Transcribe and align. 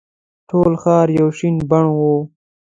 ټول 0.49 0.71
ښار 0.81 1.07
یو 1.19 1.27
شین 1.37 1.55
بڼ 1.69 1.85
وو. 1.97 2.15